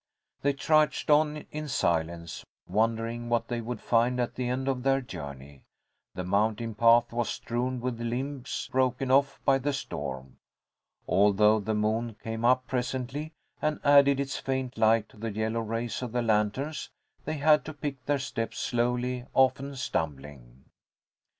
[0.41, 4.99] They trudged on in silence, wondering what they would find at the end of their
[4.99, 5.61] journey.
[6.15, 10.37] The mountain path was strewn with limbs broken off by the storm.
[11.07, 16.01] Although the moon came up presently and added its faint light to the yellow rays
[16.01, 16.89] of the lanterns,
[17.25, 20.65] they had to pick their steps slowly, often stumbling.